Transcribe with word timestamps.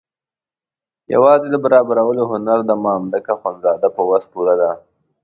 یوازې 1.13 1.47
د 1.51 1.55
برابرولو 1.65 2.21
هنر 2.31 2.59
د 2.65 2.71
مامدک 2.83 3.25
اخندزاده 3.35 3.87
په 3.95 4.01
وس 4.09 4.23
پوره 4.31 4.55
ده. 4.61 4.71